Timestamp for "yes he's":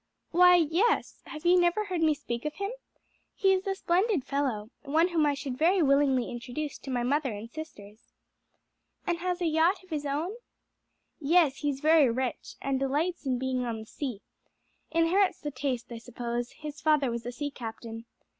11.19-11.81